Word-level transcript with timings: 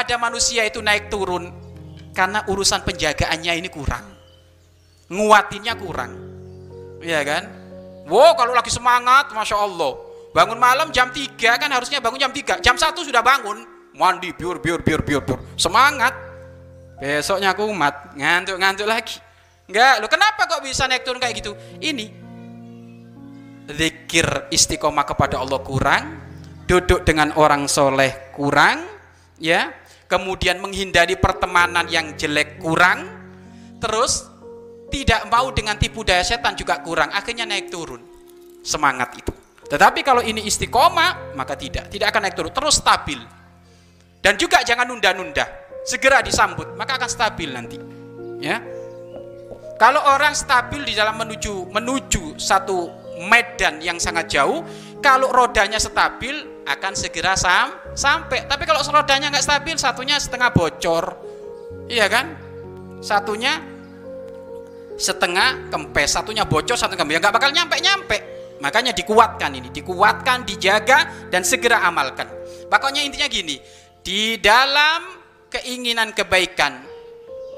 Ada 0.00 0.16
manusia 0.16 0.64
itu 0.64 0.80
naik 0.80 1.12
turun? 1.12 1.52
Karena 2.16 2.40
urusan 2.48 2.80
penjagaannya 2.88 3.52
ini 3.60 3.68
kurang. 3.68 4.08
Nguatinnya 5.12 5.76
kurang. 5.76 6.16
Iya 7.04 7.20
kan? 7.20 7.42
Wow, 8.08 8.32
kalau 8.32 8.56
lagi 8.56 8.72
semangat, 8.72 9.28
Masya 9.36 9.60
Allah. 9.60 9.92
Bangun 10.32 10.56
malam 10.56 10.88
jam 10.88 11.12
3 11.12 11.36
kan 11.36 11.68
harusnya 11.68 12.00
bangun 12.00 12.16
jam 12.16 12.32
3. 12.32 12.64
Jam 12.64 12.80
1 12.80 12.96
sudah 12.96 13.20
bangun. 13.20 13.60
Mandi, 13.92 14.32
biur, 14.32 14.56
biur, 14.64 14.80
biur, 14.80 15.04
biur, 15.04 15.20
biur. 15.20 15.40
Semangat. 15.60 16.16
Besoknya 16.96 17.52
kumat, 17.52 18.16
ngantuk-ngantuk 18.16 18.88
lagi. 18.88 19.20
Enggak, 19.68 20.00
lo 20.00 20.06
kenapa 20.08 20.48
kok 20.48 20.64
bisa 20.64 20.88
naik 20.88 21.04
turun 21.04 21.20
kayak 21.20 21.36
gitu? 21.40 21.52
Ini 21.80 22.06
zikir 23.70 24.52
istiqomah 24.52 25.06
kepada 25.06 25.40
Allah 25.40 25.60
kurang, 25.64 26.04
duduk 26.66 27.06
dengan 27.06 27.32
orang 27.40 27.64
soleh 27.70 28.34
kurang, 28.36 28.84
ya, 29.40 29.72
kemudian 30.10 30.58
menghindari 30.58 31.14
pertemanan 31.14 31.86
yang 31.86 32.18
jelek 32.18 32.58
kurang, 32.58 33.06
terus 33.78 34.26
tidak 34.90 35.30
mau 35.30 35.54
dengan 35.54 35.78
tipu 35.78 36.02
daya 36.02 36.26
setan 36.26 36.58
juga 36.58 36.82
kurang, 36.82 37.14
akhirnya 37.14 37.46
naik 37.46 37.70
turun 37.70 38.02
semangat 38.66 39.14
itu. 39.14 39.30
Tetapi 39.70 40.02
kalau 40.02 40.18
ini 40.18 40.42
istiqomah, 40.50 41.38
maka 41.38 41.54
tidak, 41.54 41.86
tidak 41.86 42.10
akan 42.10 42.26
naik 42.26 42.34
turun, 42.34 42.50
terus 42.50 42.82
stabil. 42.82 43.22
Dan 44.18 44.34
juga 44.34 44.66
jangan 44.66 44.90
nunda-nunda, 44.90 45.46
segera 45.86 46.26
disambut, 46.26 46.74
maka 46.74 46.98
akan 46.98 47.06
stabil 47.06 47.48
nanti. 47.54 47.78
Ya, 48.42 48.58
kalau 49.78 50.02
orang 50.02 50.34
stabil 50.34 50.82
di 50.82 50.98
dalam 50.98 51.16
menuju 51.22 51.70
menuju 51.70 52.34
satu 52.36 52.90
medan 53.30 53.78
yang 53.78 54.02
sangat 54.02 54.26
jauh, 54.26 54.66
kalau 54.98 55.30
rodanya 55.30 55.78
stabil 55.78 56.49
akan 56.70 56.92
segera 56.94 57.34
sam 57.34 57.74
sampai. 57.98 58.46
Tapi 58.46 58.62
kalau 58.66 58.80
rodanya 58.82 59.30
nggak 59.30 59.44
stabil, 59.44 59.74
satunya 59.74 60.16
setengah 60.16 60.54
bocor, 60.54 61.04
iya 61.90 62.06
kan? 62.06 62.36
Satunya 63.00 63.58
setengah 65.00 65.72
kempes, 65.72 66.14
satunya 66.14 66.44
bocor, 66.44 66.76
satunya 66.76 67.00
kempes, 67.00 67.14
ya 67.16 67.20
nggak 67.22 67.34
bakal 67.34 67.50
nyampe 67.50 67.76
nyampe. 67.80 68.18
Makanya 68.60 68.92
dikuatkan 68.92 69.56
ini, 69.56 69.72
dikuatkan, 69.72 70.44
dijaga 70.44 71.30
dan 71.32 71.40
segera 71.42 71.80
amalkan. 71.88 72.28
Pokoknya 72.68 73.00
intinya 73.00 73.24
gini, 73.26 73.56
di 74.04 74.36
dalam 74.36 75.16
keinginan 75.48 76.12
kebaikan 76.12 76.89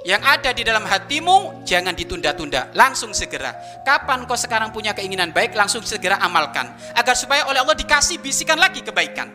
yang 0.02 0.18
ada 0.22 0.50
di 0.50 0.66
dalam 0.66 0.82
hatimu 0.82 1.62
jangan 1.62 1.94
ditunda-tunda, 1.94 2.74
langsung 2.74 3.14
segera. 3.14 3.54
Kapan 3.86 4.26
kau 4.26 4.34
sekarang 4.34 4.74
punya 4.74 4.90
keinginan 4.90 5.30
baik, 5.30 5.54
langsung 5.54 5.82
segera 5.86 6.18
amalkan 6.18 6.74
agar 6.98 7.14
supaya 7.14 7.46
oleh 7.46 7.62
Allah 7.62 7.78
dikasih 7.78 8.18
bisikan 8.18 8.58
lagi 8.58 8.82
kebaikan. 8.82 9.30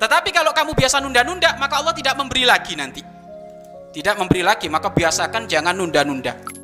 Tetapi 0.00 0.30
kalau 0.32 0.54
kamu 0.54 0.72
biasa 0.72 1.02
nunda-nunda, 1.02 1.58
maka 1.58 1.82
Allah 1.82 1.92
tidak 1.92 2.14
memberi 2.16 2.46
lagi 2.46 2.78
nanti. 2.78 3.02
Tidak 3.90 4.14
memberi 4.16 4.46
lagi, 4.46 4.70
maka 4.70 4.88
biasakan 4.94 5.50
jangan 5.50 5.74
nunda-nunda. 5.74 6.59